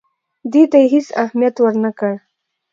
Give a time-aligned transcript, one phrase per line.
[0.51, 2.13] دې ته یې هېڅ اهمیت ورنه کړ.